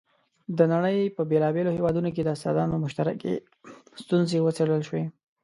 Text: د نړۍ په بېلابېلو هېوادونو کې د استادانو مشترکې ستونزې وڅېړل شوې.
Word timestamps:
د 0.57 0.59
نړۍ 0.73 0.99
په 1.15 1.21
بېلابېلو 1.31 1.75
هېوادونو 1.77 2.09
کې 2.15 2.21
د 2.23 2.29
استادانو 2.35 2.81
مشترکې 2.83 3.33
ستونزې 4.01 4.37
وڅېړل 4.41 4.81
شوې. 4.87 5.03